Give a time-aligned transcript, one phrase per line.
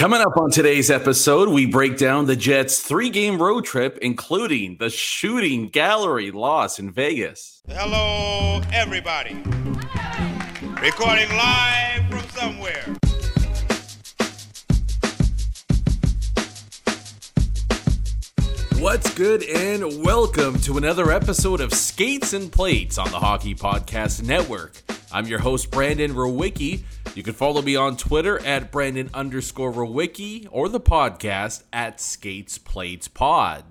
[0.00, 4.78] Coming up on today's episode, we break down the Jets' three game road trip, including
[4.78, 7.60] the shooting gallery loss in Vegas.
[7.68, 9.34] Hello, everybody.
[10.80, 12.96] Recording live from somewhere.
[18.78, 24.22] What's good, and welcome to another episode of Skates and Plates on the Hockey Podcast
[24.22, 24.80] Network.
[25.12, 26.84] I'm your host, Brandon Rowicki.
[27.16, 32.56] You can follow me on Twitter at Brandon underscore Rowicki or the podcast at Skates
[32.56, 33.64] Plates Pod.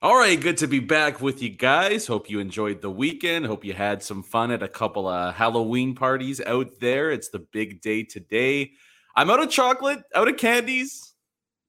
[0.00, 2.06] All right, good to be back with you guys.
[2.06, 3.46] Hope you enjoyed the weekend.
[3.46, 7.10] Hope you had some fun at a couple of Halloween parties out there.
[7.10, 8.70] It's the big day today.
[9.16, 11.14] I'm out of chocolate, out of candies.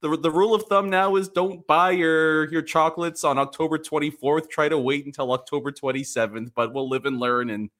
[0.01, 4.47] The, the rule of thumb now is don't buy your your chocolates on October 24th.
[4.49, 7.71] Try to wait until October 27th, but we'll live and learn and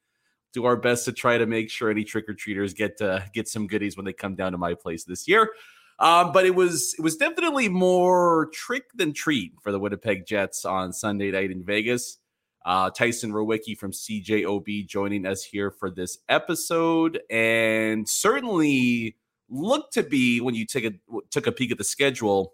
[0.56, 3.48] do our best to try to make sure any trick or treaters get to get
[3.48, 5.52] some goodies when they come down to my place this year.
[6.00, 10.66] Um, but it was it was definitely more trick than treat for the Winnipeg Jets
[10.66, 12.18] on Sunday night in Vegas.
[12.66, 19.16] Uh, Tyson Rowicki from CJOB joining us here for this episode, and certainly
[19.50, 20.94] looked to be when you take a
[21.30, 22.54] took a peek at the schedule,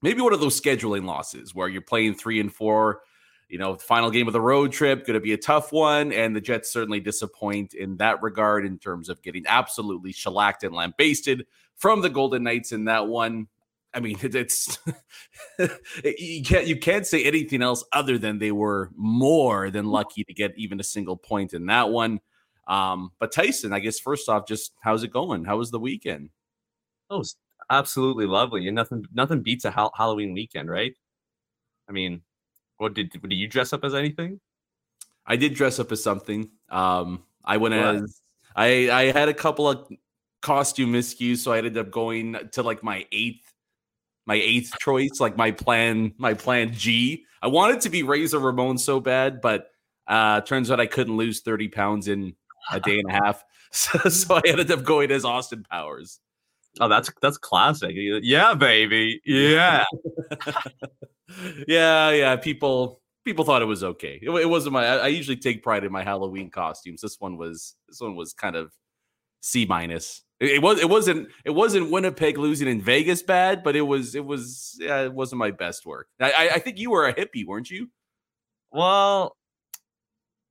[0.00, 3.00] maybe one of those scheduling losses where you're playing three and four.
[3.52, 6.10] You know, the final game of the road trip going to be a tough one,
[6.10, 10.74] and the Jets certainly disappoint in that regard in terms of getting absolutely shellacked and
[10.74, 11.44] lambasted
[11.76, 13.48] from the Golden Knights in that one.
[13.92, 14.78] I mean, it's
[16.02, 20.32] you can't you can't say anything else other than they were more than lucky to
[20.32, 22.20] get even a single point in that one.
[22.68, 25.44] Um, but Tyson, I guess first off, just how's it going?
[25.44, 26.30] How was the weekend?
[27.10, 27.22] Oh,
[27.68, 30.94] absolutely lovely, and nothing nothing beats a ha- Halloween weekend, right?
[31.86, 32.22] I mean,
[32.82, 34.40] what did did you dress up as anything?
[35.24, 36.50] I did dress up as something.
[36.68, 37.94] Um, I went What?
[37.94, 38.20] as
[38.56, 39.88] I I had a couple of
[40.42, 43.54] costume miscues, so I ended up going to like my eighth
[44.26, 47.24] my eighth choice, like my plan my plan G.
[47.40, 49.70] I wanted to be Razor Ramon so bad, but
[50.08, 52.34] uh turns out I couldn't lose 30 pounds in
[52.72, 53.42] a day and a half.
[53.74, 56.20] So, so I ended up going as Austin Powers.
[56.80, 57.92] Oh, that's that's classic.
[57.94, 59.20] Yeah, baby.
[59.24, 59.84] Yeah.
[61.68, 62.36] yeah, yeah.
[62.36, 64.18] People people thought it was okay.
[64.22, 64.86] It, it wasn't my.
[64.86, 67.00] I, I usually take pride in my Halloween costumes.
[67.02, 68.72] This one was this one was kind of
[69.40, 70.22] C minus.
[70.40, 74.14] It, it was it wasn't it wasn't Winnipeg losing in Vegas bad, but it was
[74.14, 76.08] it was yeah, it wasn't my best work.
[76.20, 77.90] I, I I think you were a hippie, weren't you?
[78.70, 79.36] Well,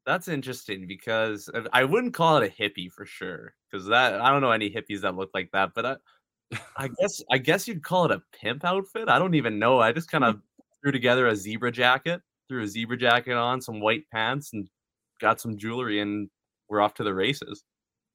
[0.05, 3.53] that's interesting because uh, I wouldn't call it a hippie for sure.
[3.71, 5.95] Because that I don't know any hippies that look like that, but I,
[6.77, 9.09] I guess I guess you'd call it a pimp outfit.
[9.09, 9.79] I don't even know.
[9.79, 10.41] I just kind of
[10.81, 14.67] threw together a zebra jacket, threw a zebra jacket on, some white pants, and
[15.19, 16.29] got some jewelry, and
[16.67, 17.63] we're off to the races.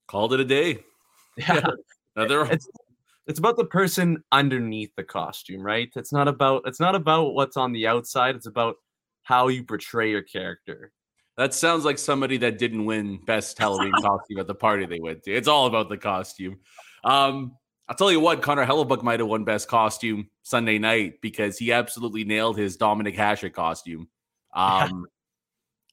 [0.08, 0.78] Called it a day.
[1.36, 1.66] Yeah.
[2.16, 2.66] Another it's
[3.26, 5.90] it's about the person underneath the costume, right?
[5.94, 8.36] It's not about it's not about what's on the outside.
[8.36, 8.76] It's about
[9.22, 10.92] how you portray your character.
[11.36, 15.22] That sounds like somebody that didn't win best Halloween costume at the party they went
[15.24, 15.32] to.
[15.32, 16.60] It's all about the costume.
[17.04, 17.56] Um,
[17.88, 21.72] I'll tell you what, Connor Hellebuyck might have won best costume Sunday night because he
[21.72, 24.08] absolutely nailed his Dominik Hasek costume.
[24.54, 25.06] Um,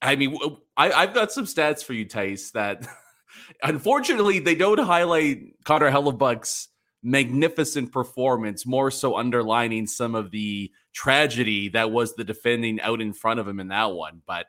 [0.02, 0.36] I mean,
[0.76, 2.86] I've got some stats for you, Tice, that
[3.62, 6.68] unfortunately they don't highlight Connor Hellebuyck's
[7.02, 13.12] magnificent performance, more so underlining some of the tragedy that was the defending out in
[13.12, 14.22] front of him in that one.
[14.26, 14.46] But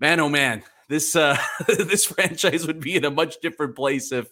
[0.00, 1.36] man, oh man, this uh,
[1.68, 4.28] this franchise would be in a much different place if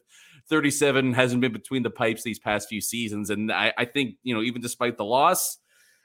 [0.49, 3.31] 37 hasn't been between the pipes these past few seasons.
[3.31, 5.59] And I, I think you know, even despite the loss,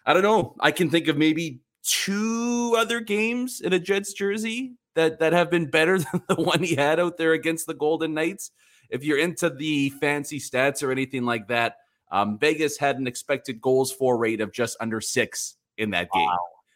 [0.06, 0.56] I don't know.
[0.60, 5.50] I can think of maybe two other games in a Jets jersey that that have
[5.50, 8.52] been better than the one he had out there against the Golden Knights.
[8.90, 11.78] If you're into the fancy stats or anything like that,
[12.12, 16.30] Um, Vegas had an expected goals for rate of just under six in that game.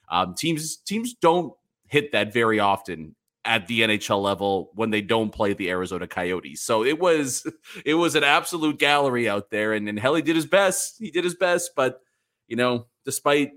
[0.09, 1.53] Um, teams teams don't
[1.87, 3.15] hit that very often
[3.47, 6.61] at the NHL level when they don't play the Arizona Coyotes.
[6.61, 7.49] So it was
[7.85, 10.97] it was an absolute gallery out there, and and Helly did his best.
[10.99, 12.01] He did his best, but
[12.47, 13.53] you know, despite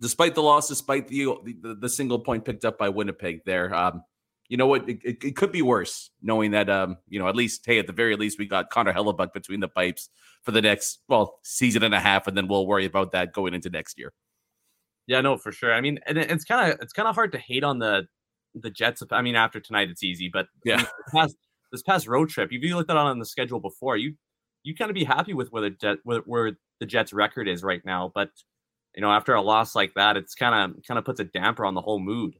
[0.00, 4.02] despite the loss, despite the the, the single point picked up by Winnipeg, there, um,
[4.48, 6.10] you know what, it, it, it could be worse.
[6.22, 8.92] Knowing that, um, you know, at least hey, at the very least, we got Connor
[8.92, 10.08] Hellebuyck between the pipes
[10.42, 13.54] for the next well season and a half, and then we'll worry about that going
[13.54, 14.12] into next year.
[15.06, 15.72] Yeah, no, for sure.
[15.72, 18.06] I mean, and it's kind of it's kind of hard to hate on the
[18.54, 19.02] the Jets.
[19.10, 21.36] I mean, after tonight, it's easy, but yeah, this past,
[21.72, 24.14] this past road trip, if you looked at it on the schedule before, you
[24.62, 27.62] you kind of be happy with where the Jet where, where the Jets' record is
[27.62, 28.12] right now.
[28.14, 28.30] But
[28.94, 31.66] you know, after a loss like that, it's kind of kind of puts a damper
[31.66, 32.34] on the whole mood.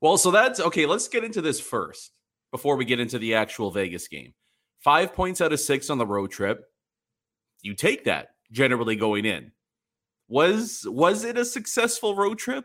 [0.00, 0.86] Well, so that's okay.
[0.86, 2.12] Let's get into this first
[2.52, 4.34] before we get into the actual Vegas game.
[4.80, 6.64] Five points out of six on the road trip.
[7.62, 9.50] You take that generally going in.
[10.34, 12.64] Was was it a successful road trip?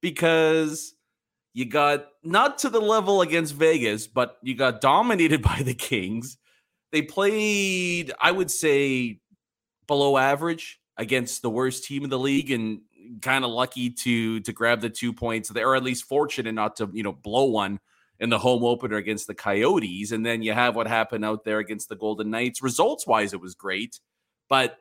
[0.00, 0.94] Because
[1.52, 6.38] you got not to the level against Vegas, but you got dominated by the Kings.
[6.90, 9.20] They played, I would say,
[9.86, 12.80] below average against the worst team in the league and
[13.20, 16.76] kind of lucky to to grab the two points there, or at least fortunate not
[16.76, 17.78] to, you know, blow one
[18.20, 20.12] in the home opener against the Coyotes.
[20.12, 22.62] And then you have what happened out there against the Golden Knights.
[22.62, 24.00] Results wise, it was great.
[24.48, 24.78] But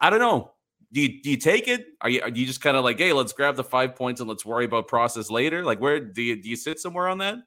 [0.00, 0.55] I don't know.
[0.92, 1.86] Do you, do you take it?
[2.00, 4.28] Are you, are you just kind of like, hey, let's grab the five points and
[4.28, 5.64] let's worry about process later?
[5.64, 7.38] Like, where do you do you sit somewhere on that?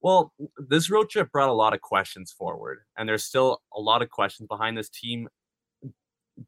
[0.00, 4.02] Well, this road trip brought a lot of questions forward, and there's still a lot
[4.02, 5.28] of questions behind this team.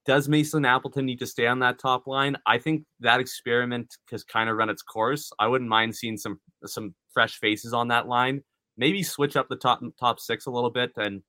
[0.06, 2.37] Does Mason Appleton need to stay on that top line?
[2.47, 5.31] I think that experiment has kind of run its course.
[5.38, 8.43] I wouldn't mind seeing some some fresh faces on that line.
[8.76, 11.23] Maybe switch up the top top six a little bit, and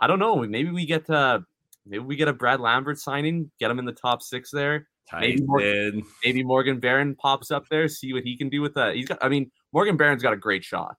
[0.00, 0.36] I don't know.
[0.36, 1.40] Maybe we get uh,
[1.86, 4.88] maybe we get a Brad Lambert signing, get him in the top six there.
[5.12, 8.94] Maybe Morgan, maybe Morgan Barron pops up there, see what he can do with that.
[8.94, 10.94] He's got, I mean, Morgan Barron's got a great shot.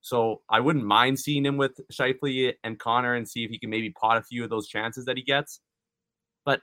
[0.00, 3.70] So I wouldn't mind seeing him with Scheifele and Connor and see if he can
[3.70, 5.60] maybe pot a few of those chances that he gets.
[6.44, 6.60] But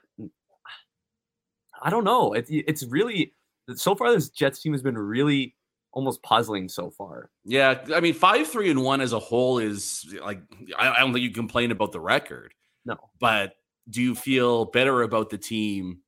[1.82, 2.32] I don't know.
[2.32, 3.34] It, it's really
[3.74, 5.54] so far this Jets team has been really
[5.92, 7.30] almost puzzling so far.
[7.44, 10.40] Yeah, I mean five three and one as a whole is like
[10.76, 12.54] I, I don't think you complain about the record.
[12.84, 13.54] No, but
[13.88, 16.00] do you feel better about the team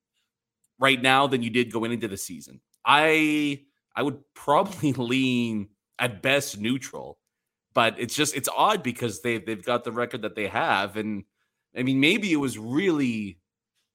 [0.79, 2.61] right now than you did going into the season?
[2.85, 3.63] I
[3.95, 5.69] I would probably lean
[5.99, 7.19] at best neutral,
[7.75, 11.25] but it's just it's odd because they they've got the record that they have, and
[11.77, 13.39] I mean maybe it was really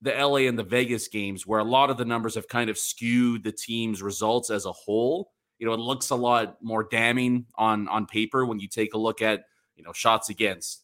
[0.02, 2.76] the LA and the Vegas games where a lot of the numbers have kind of
[2.76, 5.30] skewed the team's results as a whole.
[5.58, 8.98] You know, it looks a lot more damning on on paper when you take a
[8.98, 9.44] look at
[9.76, 10.81] you know shots against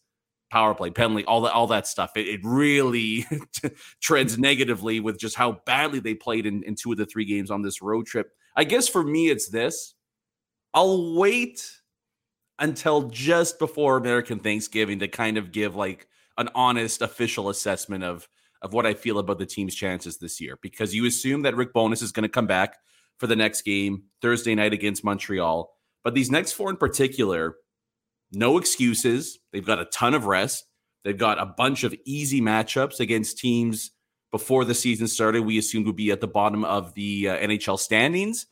[0.51, 2.13] power play, penalty, all that, all that stuff.
[2.17, 3.27] It, it really
[4.01, 7.51] trends negatively with just how badly they played in, in two of the three games
[7.51, 8.31] on this road trip.
[8.57, 9.95] I guess for me, it's this.
[10.75, 11.71] I'll wait
[12.59, 18.29] until just before American Thanksgiving to kind of give like an honest official assessment of
[18.63, 21.73] of what I feel about the team's chances this year because you assume that Rick
[21.73, 22.77] Bowness is going to come back
[23.19, 25.71] for the next game Thursday night against Montreal.
[26.03, 27.57] But these next four in particular,
[28.33, 29.39] no excuses.
[29.53, 30.65] They've got a ton of rest.
[31.05, 33.91] They've got a bunch of easy matchups against teams
[34.31, 35.45] before the season started.
[35.45, 38.47] We assumed would be at the bottom of the uh, NHL standings.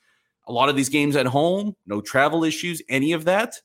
[0.48, 3.60] A lot of these games at home, no travel issues, any of that.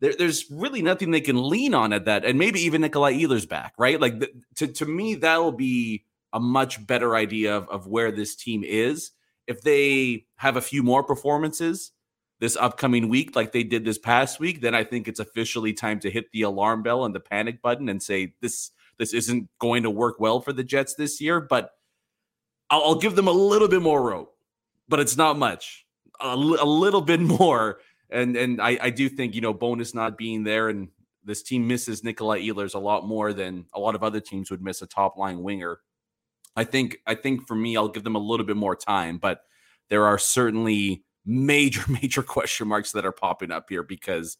[0.00, 3.48] There, there's really nothing they can lean on at that, and maybe even Nikolai Ehlers
[3.48, 4.00] back, right?
[4.00, 8.36] Like the, to to me, that'll be a much better idea of, of where this
[8.36, 9.10] team is
[9.46, 11.92] if they have a few more performances
[12.40, 16.00] this upcoming week like they did this past week, then I think it's officially time
[16.00, 19.84] to hit the alarm bell and the panic button and say this this isn't going
[19.84, 21.40] to work well for the Jets this year.
[21.40, 21.70] But
[22.70, 24.36] I'll, I'll give them a little bit more rope,
[24.88, 25.86] but it's not much.
[26.20, 27.78] A, a little bit more,
[28.10, 30.88] and and I, I do think you know Bowness not being there and
[31.24, 34.62] this team misses Nikolai Ehlers a lot more than a lot of other teams would
[34.62, 35.78] miss a top line winger.
[36.56, 39.42] I think I think for me, I'll give them a little bit more time, but
[39.90, 44.38] there are certainly major, major question marks that are popping up here because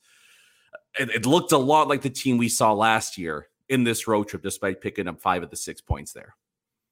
[0.75, 4.09] uh, it, it, looked a lot like the team we saw last year in this
[4.09, 6.35] road trip, despite picking up five of the six points there.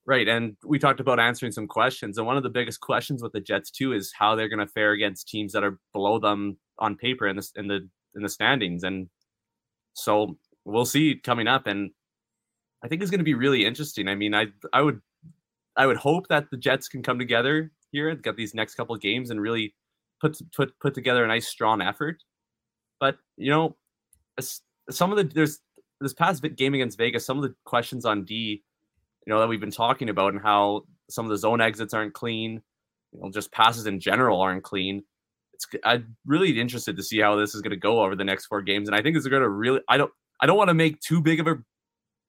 [0.04, 0.28] Right.
[0.28, 2.16] And we talked about answering some questions.
[2.16, 4.72] And one of the biggest questions with the Jets, too, is how they're going to
[4.72, 8.28] fare against teams that are below them on paper in the, in the, in the
[8.28, 8.84] standings.
[8.84, 9.08] And
[9.94, 11.66] so we'll see coming up.
[11.66, 11.90] And
[12.84, 14.06] I think it's going to be really interesting.
[14.06, 15.00] I mean, I, I would,
[15.76, 19.30] I would hope that the Jets can come together here, get these next couple games
[19.30, 19.74] and really
[20.20, 22.22] put put put together a nice strong effort.
[23.00, 23.76] But you know,
[24.90, 25.60] some of the there's
[26.00, 28.62] this past game against Vegas, some of the questions on D,
[29.26, 32.14] you know, that we've been talking about and how some of the zone exits aren't
[32.14, 32.62] clean,
[33.12, 35.02] you know, just passes in general aren't clean.
[35.54, 38.46] It's I'm really interested to see how this is going to go over the next
[38.46, 39.80] four games, and I think it's going to really.
[39.88, 41.56] I don't I don't want to make too big of a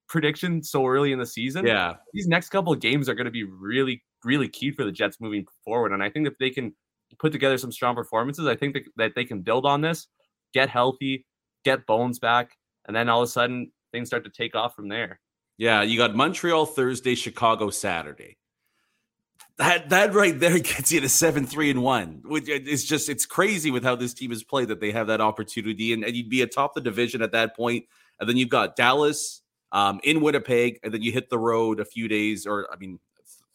[0.08, 1.66] prediction so early in the season.
[1.66, 4.92] Yeah, these next couple of games are going to be really really key for the
[4.92, 6.74] Jets moving forward, and I think if they can
[7.16, 10.08] put together some strong performances, I think that, that they can build on this,
[10.54, 11.26] get healthy,
[11.64, 12.52] get Bones back,
[12.86, 15.20] and then all of a sudden things start to take off from there.
[15.58, 18.38] Yeah, you got Montreal Thursday, Chicago Saturday.
[19.58, 22.22] That that right there gets you to seven, three, and one.
[22.26, 25.20] Which it's just it's crazy with how this team has played that they have that
[25.20, 27.86] opportunity, and, and you'd be atop the division at that point.
[28.20, 31.86] And then you've got Dallas um, in Winnipeg, and then you hit the road a
[31.86, 33.00] few days, or I mean,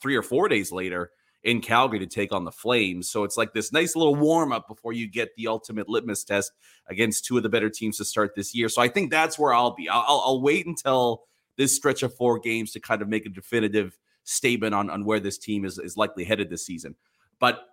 [0.01, 1.11] three or four days later
[1.45, 3.11] in Calgary to take on the Flames.
[3.11, 6.53] So it's like this nice little warm up before you get the ultimate litmus test
[6.89, 8.69] against two of the better teams to start this year.
[8.69, 9.89] So I think that's where I'll be.
[9.89, 11.25] I'll, I'll, wait until
[11.57, 15.21] this stretch of four games to kind of make a definitive statement on, on where
[15.21, 16.95] this team is, is likely headed this season.
[17.41, 17.67] But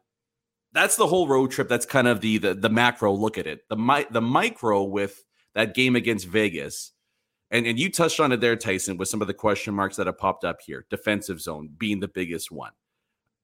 [0.73, 1.67] that's the whole road trip.
[1.67, 3.67] That's kind of the the, the macro look at it.
[3.69, 5.23] The mi- the micro with
[5.55, 6.91] that game against Vegas.
[7.51, 10.05] And, and you touched on it there, Tyson, with some of the question marks that
[10.05, 10.85] have popped up here.
[10.89, 12.71] Defensive zone being the biggest one.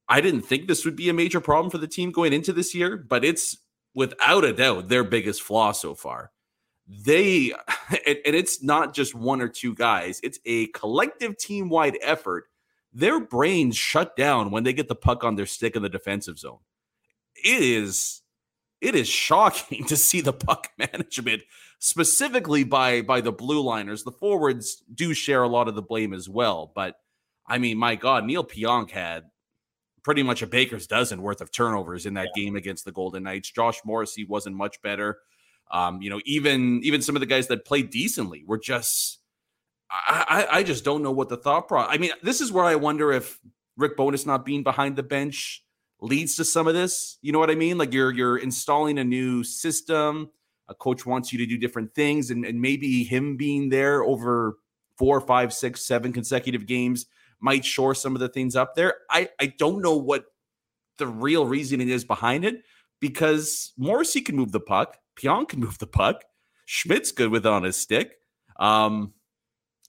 [0.08, 2.76] I didn't think this would be a major problem for the team going into this
[2.76, 3.58] year, but it's
[3.94, 6.32] without a doubt their biggest flaw so far.
[6.88, 7.52] They,
[7.90, 12.46] and, it's not just one or two guys, it's a collective team wide effort.
[12.94, 16.38] Their brains shut down when they get the puck on their stick in the defensive
[16.40, 16.60] zone.
[17.36, 18.22] It is,
[18.80, 21.42] it is shocking to see the puck management
[21.80, 24.04] specifically by by the blue liners.
[24.04, 26.96] The forwards do share a lot of the blame as well, but
[27.48, 29.26] I mean, my God, Neil Pionk had
[30.06, 32.44] pretty much a baker's dozen worth of turnovers in that yeah.
[32.44, 33.52] game against the Golden Knights.
[33.52, 35.18] Josh Morrissey wasn't much better.
[35.72, 39.20] Um, you know, even even some of the guys that played decently were just.
[39.90, 41.94] I, I just don't know what the thought process.
[41.94, 43.40] I mean, this is where I wonder if
[43.78, 45.64] Rick Bowness not being behind the bench
[46.02, 47.18] leads to some of this.
[47.22, 47.78] You know what I mean?
[47.78, 50.30] Like you're you're installing a new system.
[50.68, 54.58] A coach wants you to do different things, and, and maybe him being there over
[54.98, 57.06] four, five, six, seven consecutive games
[57.40, 58.96] might shore some of the things up there.
[59.10, 60.26] I, I don't know what
[60.98, 62.64] the real reasoning is behind it
[63.00, 66.24] because Morrissey can move the puck, Pionk can move the puck,
[66.66, 68.14] Schmidt's good with it on his stick.
[68.58, 69.14] Um,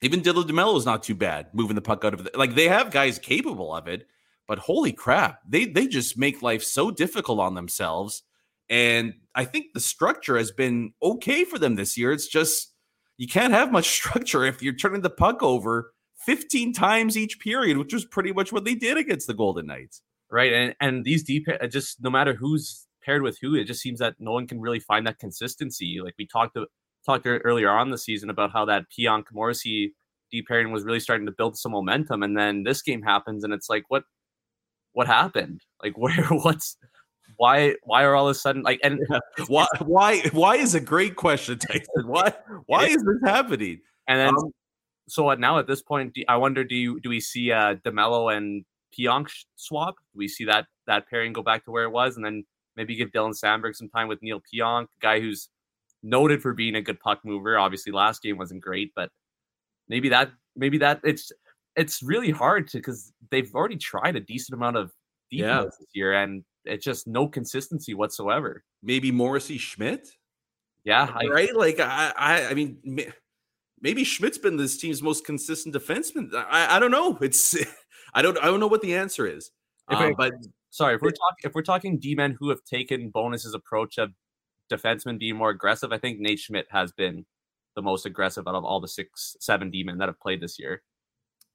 [0.03, 2.69] even Dylan DeMelo is not too bad moving the puck out of the like they
[2.69, 4.07] have guys capable of it,
[4.47, 8.23] but holy crap, they they just make life so difficult on themselves.
[8.69, 12.13] And I think the structure has been okay for them this year.
[12.13, 12.73] It's just
[13.17, 15.93] you can't have much structure if you're turning the puck over
[16.27, 20.03] 15 times each period, which was pretty much what they did against the Golden Knights.
[20.31, 20.53] Right.
[20.53, 24.17] And and these deep just no matter who's paired with who, it just seems that
[24.19, 26.01] no one can really find that consistency.
[26.03, 26.67] Like we talked to,
[27.07, 29.95] talked earlier on the season about how that Pionk Morrissey
[30.33, 32.25] deep pairing was really starting to build some momentum.
[32.25, 34.03] And then this game happens and it's like, what
[34.93, 35.61] what happened?
[35.83, 36.77] Like where what's
[37.37, 39.01] why why are all of a sudden like and
[39.47, 42.07] why why why is a great question, Tyson.
[42.07, 42.33] Why
[42.67, 43.81] why is this happening?
[44.09, 44.53] And then um,
[45.09, 48.35] so now at this point, do, I wonder do you do we see uh Demelo
[48.35, 48.65] and
[48.97, 49.97] Pionk swap?
[50.13, 52.45] Do we see that that pairing go back to where it was, and then
[52.77, 55.49] maybe give Dylan Samberg some time with Neil Pionk, guy who's
[56.03, 57.59] noted for being a good puck mover.
[57.59, 59.11] Obviously, last game wasn't great, but
[59.89, 61.33] maybe that maybe that it's
[61.77, 64.93] it's really hard to because they've already tried a decent amount of
[65.31, 65.63] defense yeah.
[65.65, 68.65] this year, and it's just no consistency whatsoever.
[68.83, 70.09] Maybe Morrissey Schmidt.
[70.85, 71.51] Yeah, right.
[71.51, 72.79] I, like I, I, I mean,
[73.81, 76.35] maybe Schmidt's been this team's most consistent defenseman.
[76.35, 77.19] I, I don't know.
[77.21, 77.57] It's
[78.15, 79.51] I don't I don't know what the answer is.
[79.89, 80.33] Uh, but
[80.71, 84.13] sorry, if we're talking if we're talking D men who have taken Bowness's approach of
[84.71, 87.25] defensemen being more aggressive, I think Nate Schmidt has been
[87.75, 90.59] the most aggressive out of all the six seven D men that have played this
[90.59, 90.83] year.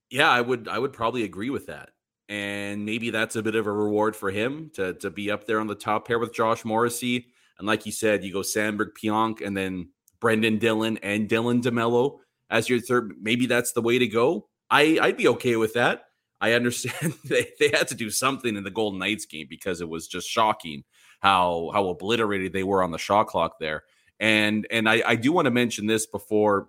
[0.09, 1.89] Yeah, I would I would probably agree with that.
[2.29, 5.59] And maybe that's a bit of a reward for him to to be up there
[5.59, 7.27] on the top pair with Josh Morrissey.
[7.57, 9.89] And like you said, you go Samberg, Pionk, and then
[10.21, 13.13] Brenden Dillon and Dylan DeMelo as your third.
[13.21, 14.47] Maybe that's the way to go.
[14.69, 16.03] I, I'd be okay with that.
[16.39, 19.89] I understand they, they had to do something in the Golden Knights game because it
[19.89, 20.83] was just shocking
[21.19, 23.83] how how obliterated they were on the shot clock there.
[24.19, 26.67] And and I, I do want to mention this before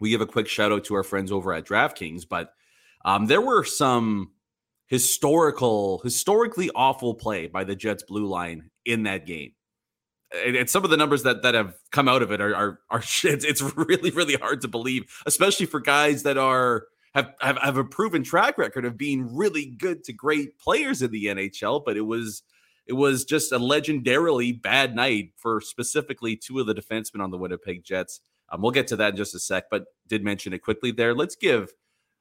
[0.00, 2.52] we give a quick shout out to our friends over at DraftKings, but
[3.04, 4.32] um, there were some
[4.86, 9.52] historical, historically awful play by the Jets blue line in that game
[10.32, 13.02] and, some of the numbers that that have come out of it are are, are
[13.02, 13.44] shit.
[13.44, 17.84] It's really really hard to believe, especially for guys that are have, have have a
[17.84, 21.82] proven track record of being really good to great players in the NHL.
[21.84, 22.42] But it was
[22.86, 27.38] it was just a legendarily bad night for specifically two of the defensemen on the
[27.38, 28.20] Winnipeg Jets.
[28.50, 31.14] Um, we'll get to that in just a sec, but did mention it quickly there.
[31.14, 31.72] Let's give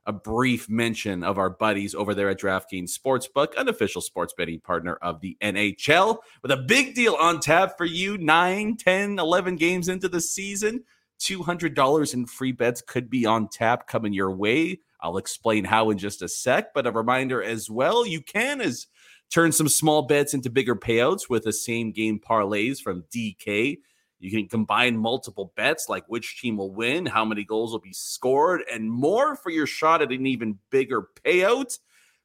[0.06, 4.60] a brief mention of our buddies over there at DraftKings Sportsbook, an official sports betting
[4.60, 9.56] partner of the NHL, with a big deal on tap for you 9, 10, 11
[9.56, 10.84] games into the season.
[11.20, 14.80] $200 in free bets could be on tap coming your way.
[15.00, 18.88] I'll explain how in just a sec, but a reminder as well you can as
[19.30, 23.78] turn some small bets into bigger payouts with the same game parlays from DK.
[24.24, 27.92] You can combine multiple bets like which team will win, how many goals will be
[27.92, 31.78] scored, and more for your shot at an even bigger payout.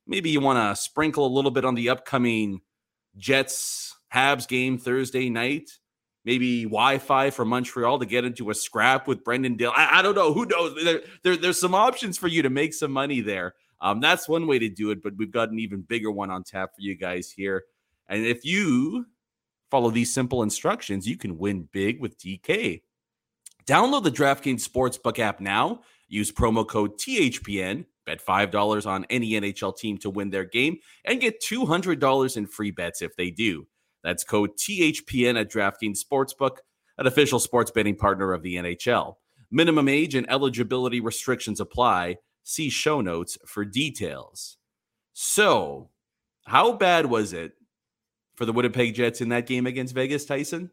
[0.06, 2.60] Maybe you want to sprinkle a little bit on the upcoming
[3.16, 5.72] Jets Habs game Thursday night.
[6.24, 9.72] Maybe Wi Fi for Montreal to get into a scrap with Brendan Dill.
[9.74, 10.32] I, I don't know.
[10.32, 10.84] Who knows?
[10.84, 13.56] There, there, there's some options for you to make some money there.
[13.80, 16.44] Um, that's one way to do it, but we've got an even bigger one on
[16.44, 17.64] tap for you guys here.
[18.08, 19.06] And if you
[19.70, 22.82] Follow these simple instructions, you can win big with DK.
[23.66, 25.80] Download the DraftKings Sportsbook app now.
[26.08, 27.84] Use promo code THPN.
[28.06, 32.70] Bet $5 on any NHL team to win their game and get $200 in free
[32.70, 33.66] bets if they do.
[34.02, 36.58] That's code THPN at DraftKings Sportsbook,
[36.96, 39.16] an official sports betting partner of the NHL.
[39.50, 42.16] Minimum age and eligibility restrictions apply.
[42.44, 44.56] See show notes for details.
[45.12, 45.90] So,
[46.46, 47.52] how bad was it
[48.38, 50.70] for the Winnipeg Jets in that game against Vegas, Tyson.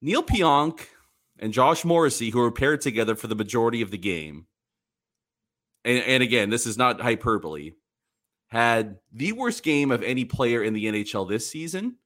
[0.00, 0.86] Neil Pionk
[1.40, 4.46] and Josh Morrissey, who were paired together for the majority of the game,
[5.84, 7.72] and, and again, this is not hyperbole,
[8.50, 11.96] had the worst game of any player in the NHL this season.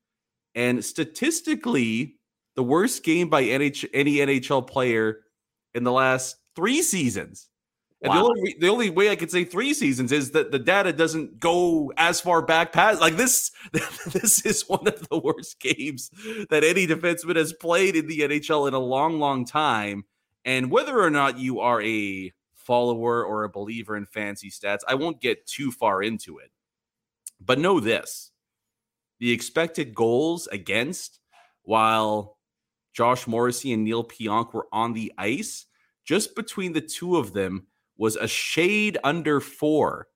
[0.54, 2.16] And statistically,
[2.54, 5.20] the worst game by NH- any NHL player
[5.74, 7.50] in the last three seasons.
[8.06, 8.22] And wow.
[8.22, 11.40] the only the only way I could say three seasons is that the data doesn't
[11.40, 13.50] go as far back past like this.
[14.12, 16.10] This is one of the worst games
[16.50, 20.04] that any defenseman has played in the NHL in a long, long time.
[20.44, 24.94] And whether or not you are a follower or a believer in fancy stats, I
[24.94, 26.52] won't get too far into it.
[27.40, 28.30] But know this:
[29.18, 31.18] the expected goals against,
[31.62, 32.38] while
[32.94, 35.66] Josh Morrissey and Neil Pionk were on the ice,
[36.04, 40.08] just between the two of them was a shade under four.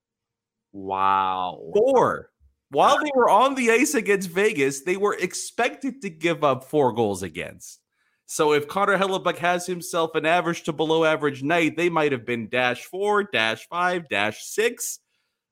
[0.73, 1.71] Wow.
[1.75, 2.31] Four.
[2.71, 6.93] While they were on the ice against Vegas, they were expected to give up four
[6.93, 7.81] goals against.
[8.27, 12.25] So if Connor Hellebuyck has himself an average to below average night, they might have
[12.25, 15.01] been dash four, dash five, dash six,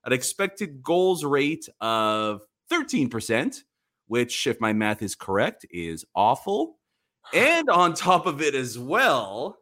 [0.05, 3.63] an expected goals rate of 13%,
[4.07, 6.79] which, if my math is correct, is awful.
[7.35, 9.59] And on top of it as well,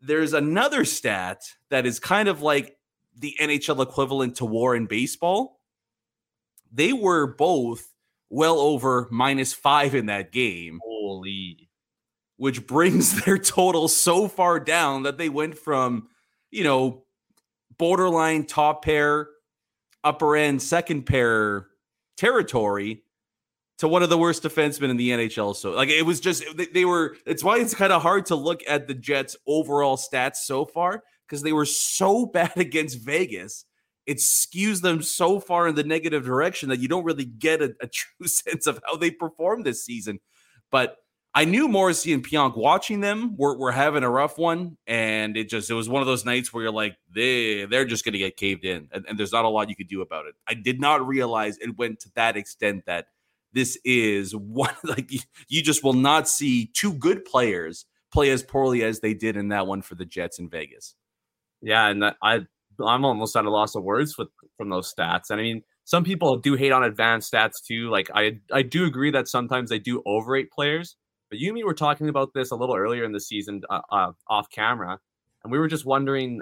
[0.00, 2.76] there's another stat that is kind of like
[3.16, 5.60] the NHL equivalent to war in baseball.
[6.72, 7.92] They were both
[8.30, 10.80] well over minus five in that game.
[10.84, 11.68] Holy.
[12.36, 16.08] Which brings their total so far down that they went from,
[16.50, 17.04] you know,
[17.76, 19.28] borderline top pair,
[20.04, 21.66] upper end, second pair
[22.16, 23.02] territory
[23.78, 25.54] to one of the worst defensemen in the NHL.
[25.56, 27.16] So, like, it was just they, they were.
[27.26, 31.02] It's why it's kind of hard to look at the Jets' overall stats so far
[31.26, 33.64] because they were so bad against Vegas.
[34.06, 37.74] It skews them so far in the negative direction that you don't really get a,
[37.80, 40.20] a true sense of how they performed this season.
[40.70, 40.96] But
[41.34, 45.48] I knew Morrissey and Pionk watching them were, were having a rough one, and it
[45.48, 48.18] just it was one of those nights where you're like they they're just going to
[48.18, 50.34] get caved in, and, and there's not a lot you could do about it.
[50.48, 53.08] I did not realize it went to that extent that
[53.52, 55.10] this is one like
[55.48, 59.48] you just will not see two good players play as poorly as they did in
[59.48, 60.94] that one for the Jets in Vegas.
[61.60, 62.40] Yeah, and I
[62.84, 65.30] I'm almost at a loss of words with from those stats.
[65.30, 67.90] And I mean, some people do hate on advanced stats too.
[67.90, 70.96] Like I I do agree that sometimes they do overrate players.
[71.30, 73.80] But you and me were talking about this a little earlier in the season uh,
[73.92, 74.98] uh, off camera,
[75.44, 76.40] and we were just wondering,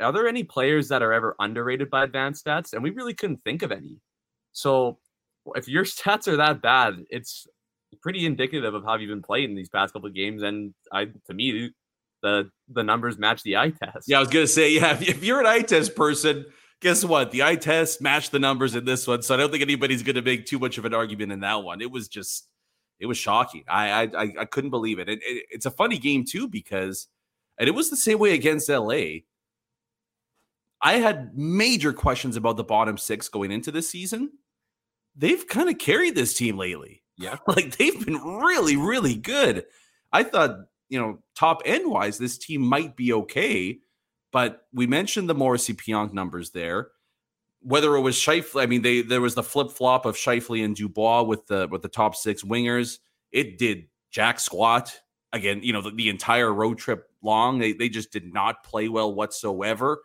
[0.00, 2.74] are there any players that are ever underrated by advanced stats?
[2.74, 3.98] And we really couldn't think of any.
[4.52, 4.98] So
[5.54, 7.46] if your stats are that bad, it's
[8.00, 10.42] pretty indicative of how you've been playing these past couple of games.
[10.42, 11.70] And I, to me,
[12.22, 14.08] the the numbers match the eye test.
[14.08, 16.44] Yeah, I was gonna say, yeah, if, you're an eye test person,
[16.80, 17.30] guess what?
[17.30, 20.22] The eye test matched the numbers in this one, so I don't think anybody's gonna
[20.22, 21.80] make too much of an argument in that one.
[21.80, 22.48] It was just,
[22.98, 23.64] it was shocking.
[23.68, 25.08] I I I couldn't believe it.
[25.08, 27.08] it, it it's a funny game too because,
[27.58, 29.20] and it was the same way against LA.
[30.82, 34.30] I had major questions about the bottom six going into this season
[35.16, 37.02] they've kind of carried this team lately.
[37.16, 37.36] Yeah.
[37.46, 39.64] Like they've been really, really good.
[40.12, 43.78] I thought, you know, top end wise, this team might be okay.
[44.32, 46.88] But we mentioned the Morrissey Pionk numbers there.
[47.62, 50.76] Whether it was Scheifele, I mean, they there was the flip flop of Scheifele and
[50.76, 52.98] Dubois with the with the top six wingers.
[53.32, 55.00] It did jack squat
[55.32, 55.60] again.
[55.62, 59.14] You know, the, the entire road trip long, they they just did not play well
[59.14, 60.02] whatsoever.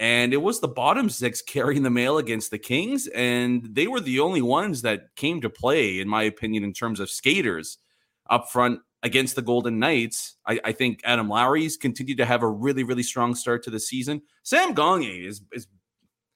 [0.00, 4.00] And it was the bottom six carrying the mail against the Kings, and they were
[4.00, 7.78] the only ones that came to play, in my opinion, in terms of skaters
[8.28, 10.36] up front against the Golden Knights.
[10.46, 13.80] I, I think Adam Lowry's continued to have a really, really strong start to the
[13.80, 14.22] season.
[14.42, 15.66] Sam Gagner is, is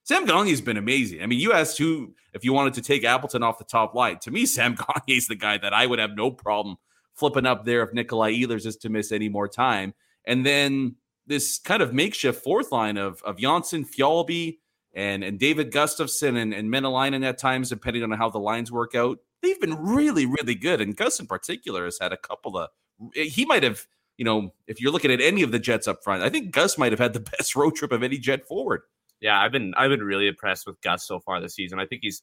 [0.05, 1.23] Sam Gagner's been amazing.
[1.23, 4.19] I mean, you asked who if you wanted to take Appleton off the top line.
[4.21, 6.77] To me, Sam Gagner is the guy that I would have no problem
[7.15, 9.95] flipping up there if Nikolai Ehlers is to miss any more time.
[10.27, 10.97] And then
[11.27, 14.59] this kind of makeshift fourth line of of Jonsson, Fjallby,
[14.95, 18.95] and and David Gustafsson and, and Maenalanen at times, depending on how the lines work
[18.95, 19.19] out.
[19.43, 20.81] They've been really, really good.
[20.81, 22.71] And Gus in particular has had a couple of
[23.15, 26.23] he might have, you know, if you're looking at any of the Jets up front,
[26.23, 28.83] I think Gus might have had the best road trip of any Jet forward.
[29.21, 31.79] Yeah, I've been I've been really impressed with Gus so far this season.
[31.79, 32.23] I think he's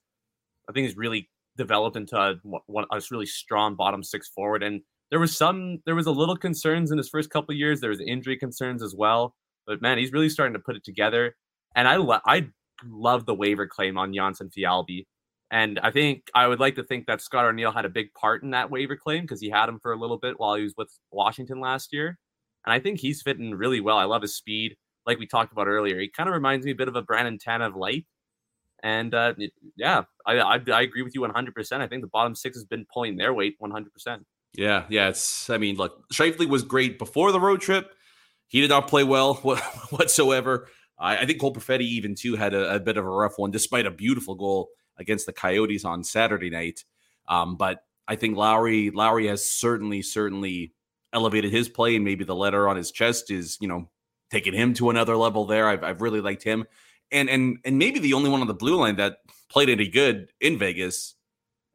[0.70, 2.36] I think he's really developed into a,
[2.92, 4.64] a really strong bottom six forward.
[4.64, 7.80] And there was some there was a little concerns in his first couple years.
[7.82, 9.36] There was injury concerns as well.
[9.67, 11.36] But man, he's really starting to put it together.
[11.76, 12.47] And I lo- I
[12.88, 15.06] love the waiver claim on Jonsson Fjallby.
[15.52, 18.41] And I think I would like to think that Scott Arniel had a big part
[18.41, 20.74] in that waiver claim because he had him for a little bit while he was
[20.78, 22.17] with Washington last year.
[22.65, 23.97] And I think he's fitting really well.
[23.97, 26.00] I love his speed like we talked about earlier.
[26.00, 28.06] He kind of reminds me a bit of a Brandon Tanev light.
[28.84, 29.34] And uh,
[29.76, 31.82] yeah, I, I, I agree with you 100%.
[31.82, 33.86] I think the bottom six has been pulling their weight 100%.
[34.54, 35.10] Yeah, yeah.
[35.10, 37.94] It's I mean, look, Scheifele was great before the road trip.
[38.48, 39.36] He did not play well
[39.90, 40.68] whatsoever.
[41.00, 43.52] I, I think Cole Perfetti even too had a, a, bit of a rough one,
[43.52, 46.84] despite a beautiful goal against the Coyotes on Saturday night.
[47.30, 50.74] Um, but I think Lowry Lowry has certainly certainly
[51.14, 53.90] elevated his play, and maybe the letter on his chest is you know
[54.32, 55.68] taking him to another level there.
[55.68, 56.66] I've, I've really liked him.
[57.12, 59.18] And and and maybe the only one on the blue line that
[59.50, 61.16] played any good in Vegas.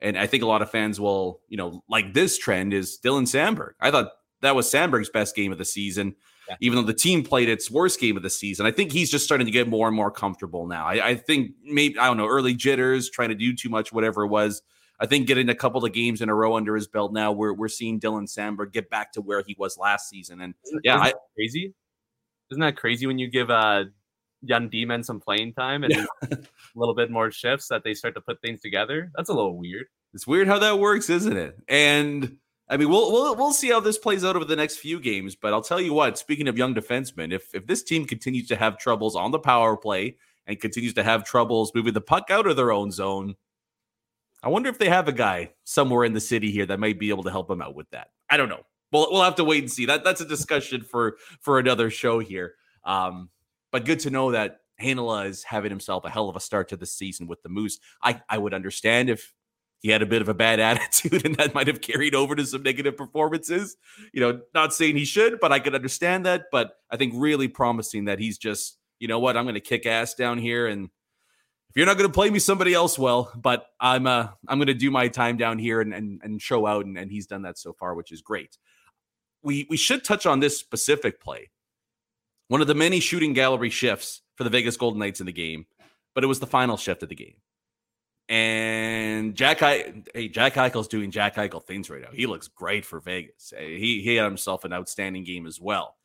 [0.01, 3.23] And I think a lot of fans will, you know, like this trend is Dylan
[3.23, 3.73] Samberg.
[3.81, 4.11] I thought
[4.43, 6.15] that was Samberg's best game of the season,
[6.49, 6.57] yeah.
[6.61, 8.67] even though the team played its worst game of the season.
[8.67, 10.87] I think he's just starting to get more and more comfortable now.
[10.87, 14.25] I, I think maybe I don't know, early jitters, trying to do too much, whatever
[14.25, 14.63] it was.
[14.99, 17.53] I think getting a couple of games in a row under his belt now, we're
[17.53, 20.41] we're seeing Dylan Samberg get back to where he was last season.
[20.41, 21.75] And yeah, I, crazy
[22.51, 23.85] isn't that crazy when you give uh
[24.43, 26.39] young D-men some playing time and a
[26.75, 29.11] little bit more shifts that they start to put things together?
[29.17, 29.87] That's a little weird.
[30.15, 31.59] It's weird how that works, isn't it?
[31.69, 34.99] And I mean, we'll we'll we'll see how this plays out over the next few
[34.99, 35.37] games.
[35.37, 36.19] But I'll tell you what.
[36.19, 39.77] Speaking of young defensemen, if if this team continues to have troubles on the power
[39.77, 43.35] play and continues to have troubles moving the puck out of their own zone,
[44.43, 47.11] I wonder if they have a guy somewhere in the city here that might be
[47.11, 48.09] able to help them out with that.
[48.31, 48.65] I don't know.
[48.91, 49.87] We'll we'll have to wait and see.
[49.87, 52.55] That that's a discussion for for another show here.
[52.85, 53.31] Um,
[53.77, 56.79] but good to know that Heinola is having himself a hell of a start to
[56.79, 57.79] the season with the Moose.
[58.03, 59.35] I I would understand if
[59.81, 62.47] he had a bit of a bad attitude and that might have carried over to
[62.47, 63.77] some negative performances.
[64.15, 66.45] You know, not saying he should, but I could understand that.
[66.51, 69.85] But I think really promising that he's just, you know what, I'm going to kick
[69.85, 70.89] ass down here and
[71.69, 74.69] if you're not going to play me, somebody else well, But I'm uh, I'm going
[74.69, 77.43] to do my time down here and and, and show out, and, and he's done
[77.43, 78.57] that so far, which is great
[79.47, 81.51] we we should touch on this specific play.
[82.49, 85.67] One of the many shooting gallery shifts for the Vegas Golden Knights in the game,
[86.15, 87.37] but it was the final shift of the game.
[88.29, 92.11] And Jack, hey, Jack Eichel's doing Jack Eichel things right now.
[92.13, 93.53] He looks great for Vegas.
[93.57, 95.97] Eh, he he had himself an outstanding game as well.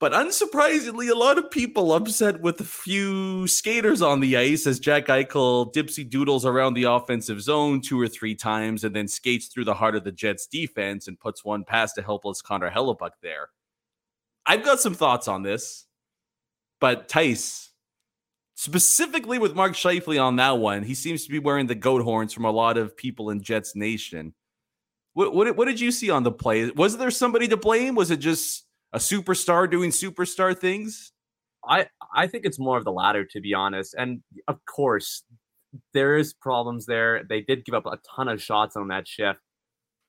[0.00, 4.78] But unsurprisingly, a lot of people upset with a few skaters on the ice as
[4.78, 9.48] Jack Eichel dipsy doodles around the offensive zone two or three times and then skates
[9.48, 13.10] through the heart of the Jets defense and puts one past a helpless Connor Hellebuyck
[13.22, 13.48] there.
[14.48, 15.84] I've got some thoughts on this,
[16.80, 17.70] but Tice,
[18.54, 22.32] specifically with Mark Scheifele on that one, he seems to be wearing the goat horns
[22.32, 24.32] from a lot of people in Jets Nation.
[25.12, 26.70] What, what, what did you see on the play?
[26.70, 27.94] Was there somebody to blame?
[27.94, 31.12] Was it just a superstar doing superstar things?
[31.68, 33.94] I I think it's more of the latter, to be honest.
[33.98, 35.24] And of course,
[35.92, 37.24] there is problems there.
[37.28, 39.40] They did give up a ton of shots on that shift.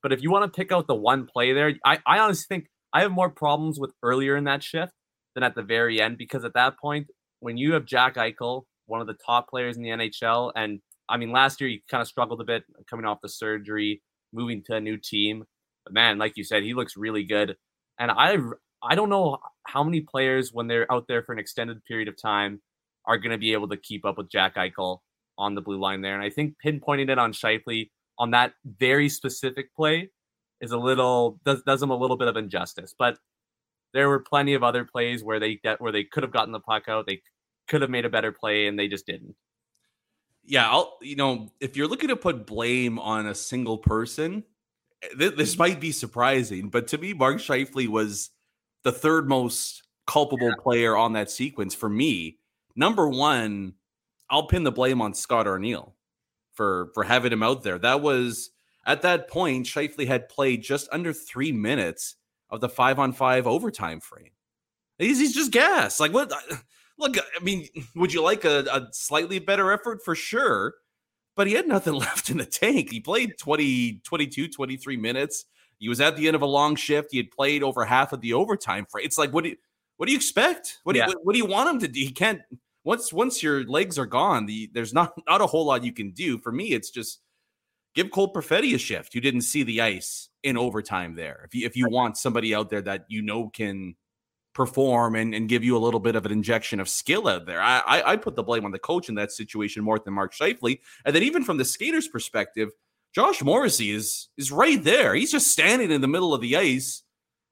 [0.01, 2.69] But if you want to pick out the one play there, I, I honestly think
[2.93, 4.93] I have more problems with earlier in that shift
[5.35, 7.07] than at the very end because at that point,
[7.39, 11.17] when you have Jack Eichel, one of the top players in the NHL, and I
[11.17, 14.01] mean, last year he kind of struggled a bit coming off the surgery,
[14.33, 15.43] moving to a new team.
[15.85, 17.55] But man, like you said, he looks really good.
[17.99, 18.37] And I
[18.81, 22.15] I don't know how many players, when they're out there for an extended period of
[22.21, 22.61] time,
[23.05, 24.99] are going to be able to keep up with Jack Eichel
[25.37, 26.15] on the blue line there.
[26.15, 30.09] And I think pinpointing it on Scheifele on that very specific play
[30.61, 32.93] is a little does does them a little bit of injustice.
[32.97, 33.17] But
[33.93, 36.59] there were plenty of other plays where they get where they could have gotten the
[36.59, 37.21] puck out, they
[37.67, 39.35] could have made a better play, and they just didn't.
[40.43, 44.43] Yeah, I'll you know if you're looking to put blame on a single person,
[45.17, 48.31] th- this might be surprising, but to me, Mark Scheifele was
[48.83, 52.39] the third most culpable player on that sequence for me.
[52.75, 53.73] Number one,
[54.29, 55.93] I'll pin the blame on Scott Arniel
[56.53, 57.77] for for having him out there.
[57.77, 58.51] That was
[58.85, 62.15] at that point, Scheifele had played just under three minutes
[62.49, 64.31] of the five on five overtime frame.
[64.97, 65.99] He's, he's just gas.
[65.99, 66.31] Like what?
[66.97, 70.75] Look, I mean, would you like a, a slightly better effort for sure?
[71.35, 72.91] But he had nothing left in the tank.
[72.91, 75.45] He played 20, 22, 23 minutes.
[75.77, 77.09] He was at the end of a long shift.
[77.11, 79.05] He had played over half of the overtime frame.
[79.05, 79.55] It's like, what do you,
[79.95, 80.79] what do you expect?
[80.83, 81.99] What do you, what, what do you want him to do?
[81.99, 82.41] He can't
[82.83, 84.45] once once your legs are gone.
[84.45, 86.37] The there's not not a whole lot you can do.
[86.37, 87.21] For me, it's just
[87.95, 89.15] give Cole Perfetti a shift.
[89.15, 91.41] You didn't see the ice in overtime there.
[91.45, 93.95] If you if you want somebody out there that you know can
[94.53, 97.61] perform and, and give you a little bit of an injection of skill out there,
[97.61, 100.33] I, I I put the blame on the coach in that situation more than Mark
[100.33, 100.79] Scheifele.
[101.05, 102.69] And then even from the skaters' perspective,
[103.13, 105.15] Josh Morrissey is is right there.
[105.15, 107.03] He's just standing in the middle of the ice.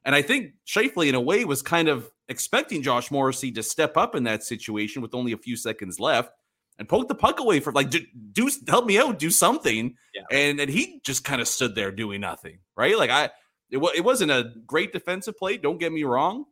[0.06, 3.97] And I think Scheifele, in a way, was kind of expecting Josh Morrissey to step
[3.97, 6.32] up in that situation with only a few seconds left
[6.80, 8.00] and poke the puck away for like do,
[8.32, 9.96] do help me out, do something.
[10.13, 10.22] Yeah.
[10.32, 12.98] And and he just kind of stood there doing nothing, right?
[12.98, 13.26] Like I,
[13.70, 15.58] it, it wasn't a great defensive play.
[15.58, 16.46] Don't get me wrong,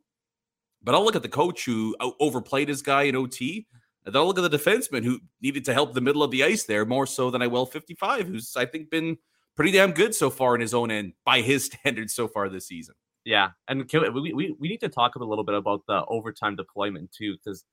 [0.83, 3.67] but I'll look at the coach who overplayed his guy in OT.
[4.05, 6.43] And then I'll look at the defenseman who needed to help the middle of the
[6.43, 9.17] ice there more so than I will 55, who's I think been
[9.55, 12.67] pretty damn good so far in his own end by his standards so far this
[12.67, 12.95] season.
[13.23, 16.55] Yeah, and can we, we we need to talk a little bit about the overtime
[16.55, 17.65] deployment too, because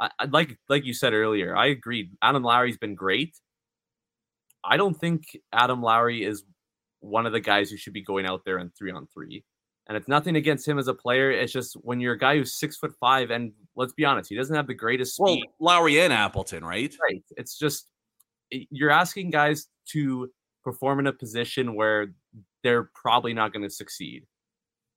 [0.00, 2.10] I, I like like you said earlier, I agreed.
[2.22, 3.36] Adam Lowry's been great.
[4.64, 6.44] I don't think Adam Lowry is
[7.00, 9.44] one of the guys who should be going out there in three on three.
[9.88, 11.30] And it's nothing against him as a player.
[11.30, 14.36] It's just when you're a guy who's six foot five, and let's be honest, he
[14.36, 15.38] doesn't have the greatest Well.
[15.60, 16.92] Lowry and Appleton, right?
[17.00, 17.22] Right.
[17.36, 17.86] It's just
[18.50, 20.30] you're asking guys to
[20.64, 22.08] perform in a position where
[22.64, 24.26] they're probably not going to succeed.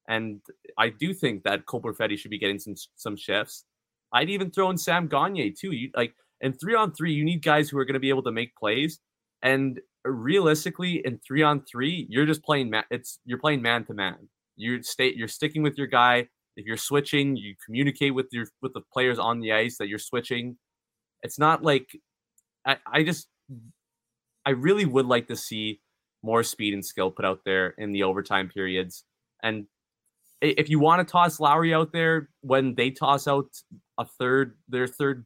[0.07, 0.41] And
[0.75, 3.65] I do think that Cole Perfetti should be getting some some shifts.
[4.13, 5.71] I'd even throw in Sam Gagner too.
[5.71, 8.23] You like in three on three, you need guys who are going to be able
[8.23, 8.99] to make plays.
[9.41, 12.69] And realistically, in three on three, you're just playing.
[12.69, 14.29] Ma- it's you're playing man to man.
[14.55, 15.15] You're state.
[15.15, 16.27] You're sticking with your guy.
[16.55, 19.99] If you're switching, you communicate with your with the players on the ice that you're
[19.99, 20.57] switching.
[21.23, 21.87] It's not like
[22.65, 23.27] I, I just
[24.45, 25.81] I really would like to see
[26.23, 29.05] more speed and skill put out there in the overtime periods.
[29.41, 29.67] And
[30.41, 33.47] if you want to toss Lowry out there when they toss out
[33.99, 35.25] a third their third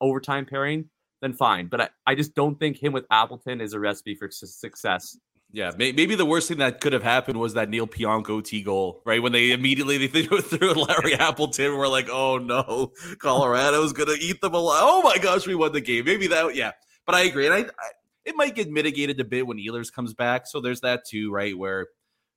[0.00, 0.90] overtime pairing,
[1.22, 1.68] then fine.
[1.68, 5.16] But I, I just don't think him with Appleton is a recipe for su- success.
[5.50, 8.62] Yeah, may- maybe the worst thing that could have happened was that Neil Pionk T
[8.62, 9.22] goal, right?
[9.22, 14.40] When they immediately they threw threw Lowry Appleton, we're like, oh no, Colorado's gonna eat
[14.42, 14.80] them alive.
[14.82, 16.04] Oh my gosh, we won the game.
[16.04, 16.72] Maybe that, yeah.
[17.06, 17.90] But I agree, and I, I
[18.26, 20.46] it might get mitigated a bit when Ehlers comes back.
[20.46, 21.56] So there's that too, right?
[21.56, 21.86] Where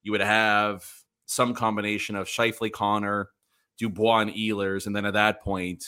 [0.04, 0.86] you would have
[1.26, 3.30] some combination of Scheifele, Connor,
[3.78, 5.84] Dubois, and Ehlers, and then at that point,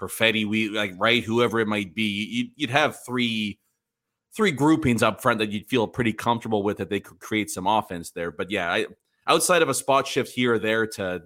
[0.00, 3.58] Perfetti, we like right, whoever it might be, you'd, you'd have three
[4.36, 7.66] three groupings up front that you'd feel pretty comfortable with that they could create some
[7.66, 8.30] offense there.
[8.30, 8.86] But yeah, I,
[9.26, 11.22] outside of a spot shift here or there to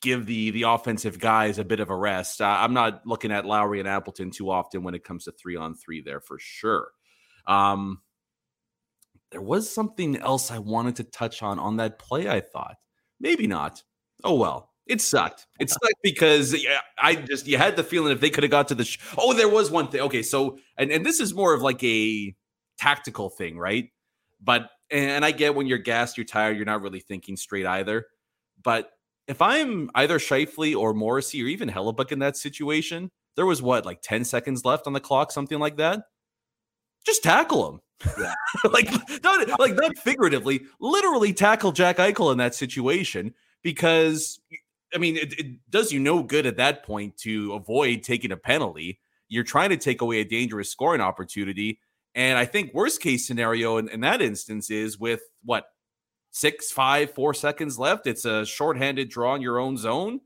[0.00, 3.46] give the the offensive guys a bit of a rest, uh, I'm not looking at
[3.46, 6.88] Lowry and Appleton too often when it comes to three on three there for sure.
[7.46, 8.02] Um,
[9.30, 12.28] there was something else I wanted to touch on on that play.
[12.28, 12.76] I thought
[13.20, 13.82] maybe not.
[14.24, 15.46] Oh well, it sucked.
[15.60, 18.68] It sucked because yeah, I just you had the feeling if they could have got
[18.68, 18.84] to the.
[18.84, 20.00] Sh- oh, there was one thing.
[20.00, 22.34] Okay, so and and this is more of like a
[22.78, 23.90] tactical thing, right?
[24.42, 28.06] But and I get when you're gassed, you're tired, you're not really thinking straight either.
[28.62, 28.90] But
[29.26, 33.84] if I'm either Scheifele or Morrissey or even Hellebuyck in that situation, there was what
[33.84, 36.00] like 10 seconds left on the clock, something like that.
[37.04, 37.80] Just tackle him.
[38.72, 38.90] like
[39.22, 44.40] not like not figuratively, literally tackle Jack Eichel in that situation because
[44.94, 48.36] I mean it, it does you no good at that point to avoid taking a
[48.36, 49.00] penalty.
[49.28, 51.80] You're trying to take away a dangerous scoring opportunity.
[52.14, 55.66] And I think worst case scenario in, in that instance is with what
[56.30, 58.06] six, five, four seconds left.
[58.06, 60.20] It's a shorthanded draw in your own zone.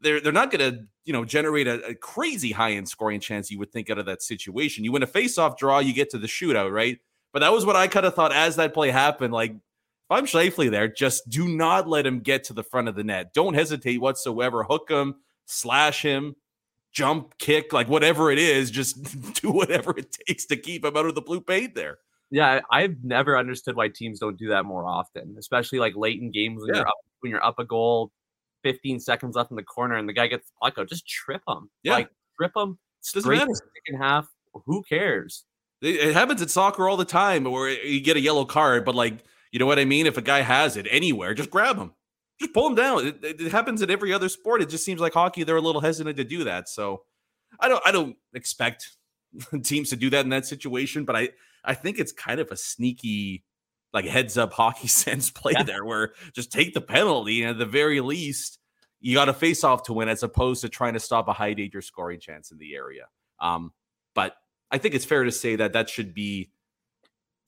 [0.00, 3.50] They're they're not going to you know generate a, a crazy high end scoring chance
[3.50, 4.84] you would think out of that situation.
[4.84, 6.98] You win a face off draw, you get to the shootout, right?
[7.32, 9.32] But that was what I kind of thought as that play happened.
[9.32, 9.54] Like
[10.12, 13.32] I'm Scheifele there, just do not let him get to the front of the net.
[13.34, 14.62] Don't hesitate whatsoever.
[14.64, 16.34] Hook him, slash him,
[16.92, 18.70] jump, kick, like whatever it is.
[18.70, 19.02] Just
[19.42, 21.98] do whatever it takes to keep him out of the blue paint there.
[22.30, 26.30] Yeah, I've never understood why teams don't do that more often, especially like late in
[26.30, 26.80] games when Yeah.
[26.80, 28.10] you're up when you're up a goal,
[28.64, 30.88] 15 seconds left in the corner, and the guy gets the puck out.
[30.88, 31.70] Just trip him.
[31.82, 31.92] Yeah.
[31.92, 32.78] Like trip him,
[33.12, 33.46] Doesn't matter.
[33.54, 34.26] second half.
[34.66, 35.44] Who cares?
[35.82, 38.94] It, it happens in soccer all the time where you get a yellow card, but
[38.94, 40.06] like, you know what I mean?
[40.06, 41.92] If a guy has it anywhere, just grab him.
[42.40, 43.06] just pull him down.
[43.06, 44.62] It, it, it happens in every other sport.
[44.62, 46.68] It just seems like hockey they're a little hesitant to do that.
[46.68, 47.04] So
[47.60, 48.96] I don't I don't expect
[49.62, 51.28] teams to do that in that situation, but I
[51.64, 53.44] I think it's kind of a sneaky
[53.92, 55.62] like heads up hockey sense play Yeah.
[55.64, 58.58] there where just take the penalty and at the very least
[59.00, 61.52] you got a face off to win as opposed to trying to stop a high
[61.54, 63.06] danger scoring chance in the area.
[63.40, 63.72] Um,
[64.14, 64.34] but
[64.70, 66.52] I think it's fair to say that that should be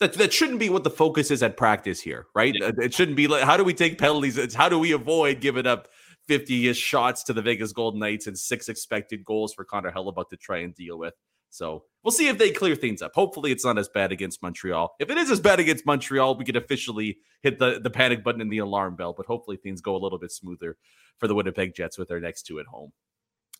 [0.00, 2.54] that that shouldn't be what the focus is at practice here, right?
[2.60, 4.38] Uh, It shouldn't be like how do we take penalties?
[4.38, 5.88] It's how do we avoid giving up
[6.28, 10.36] 50-ish shots to the Vegas Golden Knights and six expected goals for Connor Hellebuyck to
[10.36, 11.14] try and deal with.
[11.50, 13.12] So we'll see if they clear things up.
[13.14, 14.96] Hopefully, it's not as bad against Montreal.
[14.98, 18.40] If it is as bad against Montreal, we could officially hit the, the panic button
[18.40, 19.12] and the alarm bell.
[19.12, 20.76] But hopefully, things go a little bit smoother
[21.18, 22.92] for the Winnipeg Jets with their next two at home.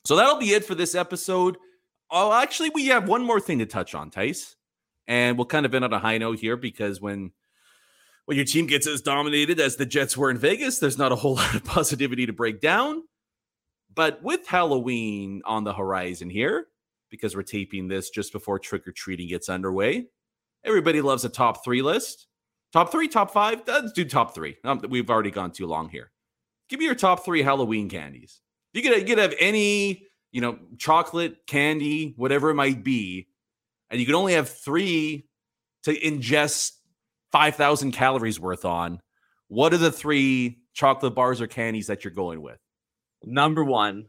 [0.04, 1.56] So that'll be it for this episode.
[2.10, 4.56] Oh, actually, we have one more thing to touch on, Tice,
[5.06, 7.32] and we'll kind of end on a high note here because when
[8.26, 11.16] when your team gets as dominated as the Jets were in Vegas, there's not a
[11.16, 13.02] whole lot of positivity to break down.
[13.94, 16.66] But with Halloween on the horizon here,
[17.10, 20.06] because we're taping this just before trick or treating gets underway,
[20.64, 22.26] everybody loves a top three list.
[22.72, 23.62] Top three, top five.
[23.68, 24.56] Let's do top three.
[24.64, 26.10] Um, we've already gone too long here.
[26.68, 28.40] Give me your top three Halloween candies.
[28.72, 33.28] You could you could have any you know chocolate candy, whatever it might be,
[33.94, 35.24] and you can only have three
[35.84, 36.72] to ingest
[37.30, 38.98] five thousand calories worth on.
[39.46, 42.58] What are the three chocolate bars or candies that you're going with?
[43.22, 44.06] Number one,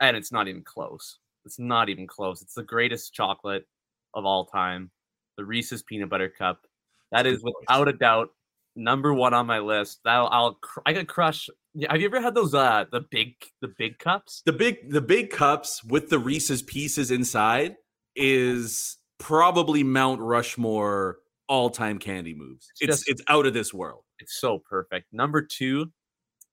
[0.00, 1.20] and it's not even close.
[1.44, 2.42] It's not even close.
[2.42, 3.64] It's the greatest chocolate
[4.12, 4.90] of all time,
[5.36, 6.66] the Reese's peanut butter cup.
[7.12, 8.30] That is without a doubt
[8.74, 10.00] number one on my list.
[10.04, 11.48] That I'll, cr- I could crush.
[11.88, 14.42] Have you ever had those uh the big the big cups?
[14.46, 17.76] The big the big cups with the Reese's pieces inside
[18.16, 22.68] is probably Mount Rushmore all time candy moves.
[22.72, 24.04] It's It's just- it's out of this world.
[24.18, 25.12] It's so perfect.
[25.12, 25.92] Number two,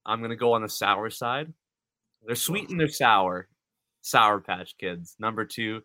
[0.06, 1.54] I'm gonna go on the sour side.
[2.24, 3.50] They're sweet and they're sour.
[4.02, 5.16] Sour Patch Kids.
[5.20, 5.84] Number two,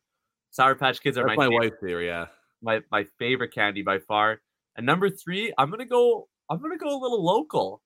[0.50, 2.26] Sour Patch Kids are That's my my, favorite, wife there, yeah.
[2.60, 4.42] my my favorite candy by far.
[4.76, 6.28] And number three, I'm gonna go.
[6.50, 7.82] I'm gonna go a little local.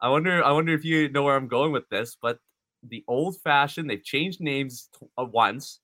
[0.00, 0.42] I wonder.
[0.44, 2.38] I wonder if you know where I'm going with this, but
[2.82, 3.88] the old fashioned.
[3.88, 5.80] They've changed names t- uh, once,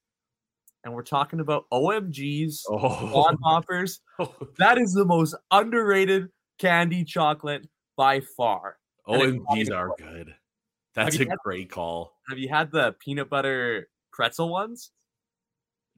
[0.84, 4.00] and we're talking about OMGs, Oh, Hoppers.
[4.58, 7.66] That is the most underrated candy chocolate
[7.96, 8.76] by far.
[9.06, 10.34] And it's not OMGs are good.
[10.94, 12.12] That's a had- great call.
[12.28, 14.90] Have you had the peanut butter pretzel ones?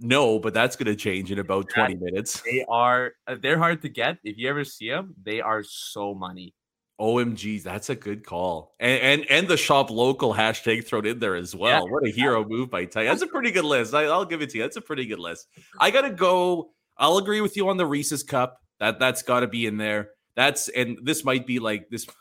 [0.01, 2.41] No, but that's going to change in about 20 minutes.
[2.43, 4.19] They are uh, they're hard to get.
[4.25, 6.53] If you ever see them, they are so money.
[7.01, 8.75] OMGs, that's a good call.
[8.79, 11.89] And and, and the shop local hashtag thrown in there as well.
[11.89, 13.05] What a hero move by Ty.
[13.05, 13.95] That's a pretty good list.
[13.95, 14.65] I, I'll give it to you.
[14.65, 15.49] That's a pretty good list.
[15.81, 16.71] I got to go.
[16.97, 18.61] I'll agree with you on the Reese's cup.
[18.79, 20.11] That that's got to be in there.
[20.37, 22.07] That's and this might be like this.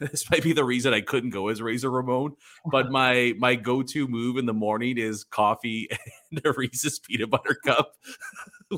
[0.00, 2.34] This might be the reason I couldn't go as Razor Ramon,
[2.72, 5.88] but my my go to move in the morning is coffee
[6.32, 7.92] and a Reese's peanut butter cup,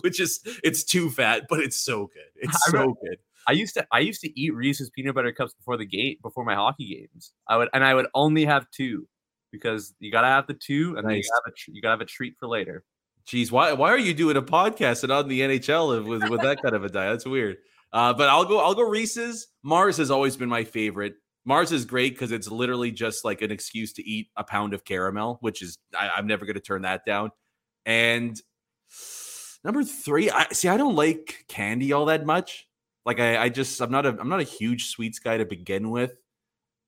[0.03, 2.31] which is it's too fat, but it's so good.
[2.37, 3.17] It's so good.
[3.47, 6.45] I used to I used to eat Reese's peanut butter cups before the gate before
[6.45, 7.33] my hockey games.
[7.47, 9.07] I would and I would only have two
[9.53, 12.01] because you gotta have the two and then you gotta have a you gotta have
[12.01, 12.85] a treat for later.
[13.27, 16.63] Jeez, why why are you doing a podcast and on the NHL with with that
[16.63, 17.13] kind of a diet?
[17.13, 17.59] That's weird.
[17.93, 19.49] Uh, but I'll go I'll go Reese's.
[19.63, 21.15] Mars has always been my favorite.
[21.45, 24.85] Mars is great because it's literally just like an excuse to eat a pound of
[24.85, 27.31] caramel, which is I, I'm never going to turn that down.
[27.87, 28.39] And
[29.65, 30.69] number three, I see.
[30.69, 32.68] I don't like candy all that much.
[33.09, 35.89] Like I, I just I'm not a I'm not a huge sweets guy to begin
[35.89, 36.13] with.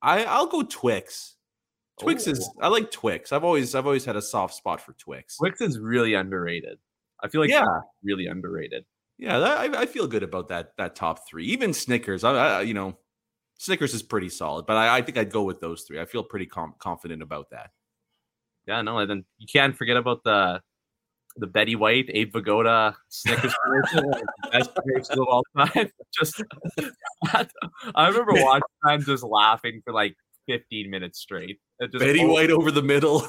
[0.03, 1.33] I I'll go Twix.
[1.99, 3.31] Twix is I like Twix.
[3.31, 5.37] I've always I've always had a soft spot for Twix.
[5.37, 6.77] Twix is really underrated.
[7.23, 7.65] I feel like Yeah.
[8.03, 8.85] really underrated.
[9.17, 11.45] Yeah, that, I, I feel good about that that top three.
[11.47, 12.95] Even Snickers, I, I you know,
[13.57, 15.99] Snickers is pretty solid, but I, I think I'd go with those three.
[15.99, 17.71] I feel pretty com- confident about that.
[18.67, 20.61] Yeah, no, and then you can't forget about the
[21.37, 25.89] the Betty White, Abe Vigoda Snickers commercial, one of the best commercials of all time.
[26.19, 26.43] Just
[27.95, 30.15] I remember watching and just laughing for like
[30.47, 31.59] 15 minutes straight.
[31.79, 33.25] Betty White over the middle.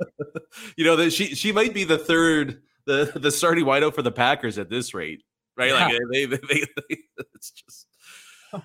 [0.76, 4.10] you know that she she might be the third the the starting wideout for the
[4.10, 5.22] Packers at this rate,
[5.56, 5.72] right?
[5.72, 6.96] Like they, they, they, they
[7.34, 7.86] it's just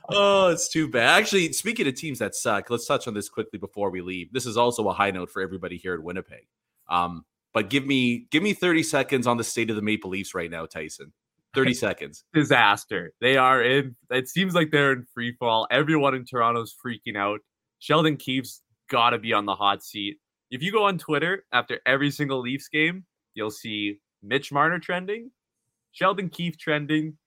[0.09, 1.21] oh, it's too bad.
[1.21, 4.31] Actually, speaking of teams that suck, let's touch on this quickly before we leave.
[4.31, 6.47] This is also a high note for everybody here at Winnipeg.
[6.87, 10.33] Um, but give me give me 30 seconds on the state of the Maple Leafs
[10.33, 11.13] right now, Tyson.
[11.55, 12.23] 30 seconds.
[12.33, 13.13] disaster.
[13.21, 13.95] They are in.
[14.09, 15.67] It seems like they're in free fall.
[15.69, 17.39] Everyone in Toronto's freaking out.
[17.79, 20.17] Sheldon Keefe's got to be on the hot seat.
[20.49, 25.31] If you go on Twitter after every single Leafs game, you'll see Mitch Marner trending,
[25.91, 27.17] Sheldon Keefe trending,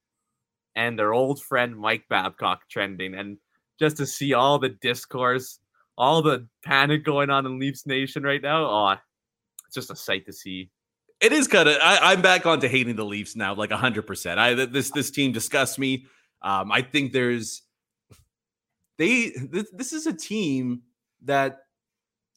[0.74, 3.14] and their old friend Mike Babcock trending.
[3.14, 3.38] And
[3.78, 5.58] just to see all the discourse,
[5.98, 8.64] all the panic going on in Leafs Nation right now.
[8.64, 8.94] Oh,
[9.66, 10.70] it's just a sight to see.
[11.20, 11.76] It is kind of.
[11.80, 14.38] I'm back onto hating the Leafs now, like hundred percent.
[14.38, 16.06] I this this team disgusts me.
[16.42, 17.62] Um, I think there's
[18.98, 19.32] they.
[19.72, 20.82] This is a team
[21.24, 21.60] that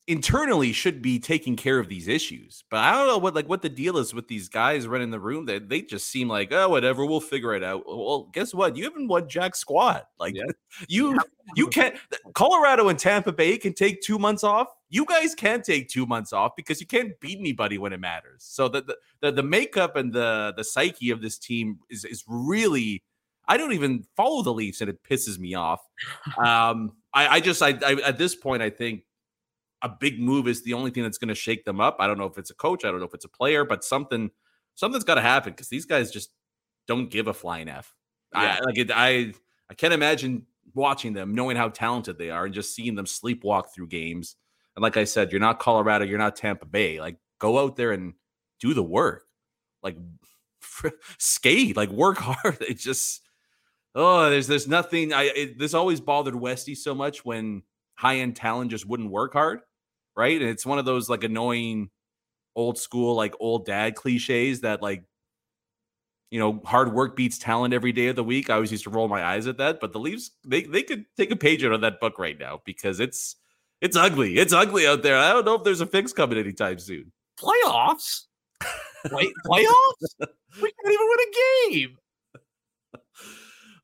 [0.10, 2.64] internally should be taking care of these issues.
[2.72, 5.20] But I don't know what like what the deal is with these guys running the
[5.20, 5.46] room.
[5.46, 7.84] They they just seem like oh whatever, we'll figure it out.
[7.86, 8.76] Well, guess what?
[8.76, 10.08] You haven't won jack squat.
[10.20, 10.46] Like Yeah.
[10.90, 11.18] you
[11.56, 11.96] you can't.
[12.34, 14.68] Colorado and Tampa Bay can take two months off.
[14.90, 18.44] You guys can't take two months off because you can't beat anybody when it matters.
[18.44, 22.24] So the the the, the makeup and the the psyche of this team is is
[22.28, 23.04] really.
[23.48, 25.82] I don't even follow the Leafs, and it pisses me off.
[26.38, 29.02] Um, I, I just, I, I, at this point, I think
[29.82, 31.98] a big move is the only thing that's going to shake them up.
[32.00, 33.84] I don't know if it's a coach, I don't know if it's a player, but
[33.84, 34.30] something,
[34.76, 36.32] something's got to happen because these guys just
[36.88, 37.94] don't give a flying f.
[38.34, 38.60] Yeah.
[38.62, 39.34] I, like it, I,
[39.70, 43.74] I can't imagine watching them, knowing how talented they are, and just seeing them sleepwalk
[43.74, 44.36] through games.
[44.76, 47.00] And like I said, you're not Colorado, you're not Tampa Bay.
[47.00, 48.14] Like go out there and
[48.60, 49.24] do the work,
[49.82, 49.98] like
[51.18, 52.58] skate, like work hard.
[52.62, 53.22] It just
[53.96, 55.14] oh, there's there's nothing.
[55.14, 57.64] I it, this always bothered Westy so much when
[57.96, 59.62] high end talent just wouldn't work hard,
[60.20, 60.40] right?
[60.40, 61.90] And it's one of those like annoying
[62.56, 65.04] old school like old dad cliches that like
[66.30, 68.50] you know hard work beats talent every day of the week.
[68.50, 71.06] I always used to roll my eyes at that, but the Leafs they they could
[71.16, 73.38] take a page out of that book right now because it's
[73.80, 74.38] it's ugly.
[74.38, 75.18] It's ugly out there.
[75.18, 77.14] I don't know if there's a fix coming anytime soon.
[77.40, 78.24] Playoffs?
[79.06, 80.28] Play, playoffs?
[80.62, 81.98] we can't even win a game.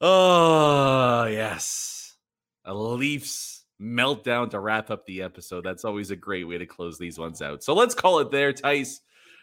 [0.02, 2.18] Oh, yes.
[2.66, 5.64] A Leafs meltdown to wrap up the episode.
[5.64, 7.64] That's always a great way to close these ones out.
[7.64, 9.02] So let's call it there, Tice.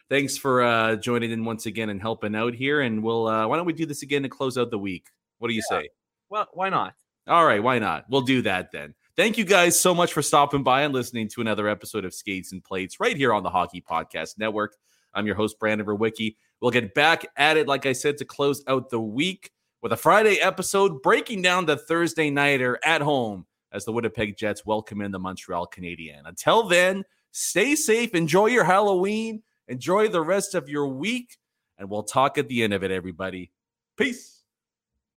[0.08, 2.80] Thanks for uh, joining in once again and helping out here.
[2.80, 5.06] And we'll, uh, why don't we do this again to close out the week?
[5.38, 5.88] What do you say?
[6.28, 6.94] Well, why not?
[7.26, 8.06] All right, why not?
[8.08, 8.94] We'll do that then.
[9.16, 12.52] Thank you guys so much for stopping by and listening to another episode of Skates
[12.52, 14.74] and Plates right here on the Hockey Podcast Network.
[15.14, 16.36] I'm your host, Brandon Verwicki.
[16.60, 19.50] We'll get back at it, like I said, to close out the week
[19.82, 24.66] with a Friday episode breaking down the Thursday nighter at home as the Winnipeg Jets
[24.66, 26.22] welcome in the Montreal Canadiens.
[26.24, 31.38] Until then, stay safe, enjoy your Halloween, enjoy the rest of your week,
[31.78, 33.50] and we'll talk at the end of it, everybody.
[33.96, 34.41] Peace.